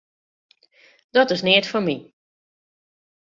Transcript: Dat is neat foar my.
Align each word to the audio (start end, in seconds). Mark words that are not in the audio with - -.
Dat 1.15 1.31
is 1.35 1.45
neat 1.45 1.65
foar 1.71 1.85
my. 1.85 1.97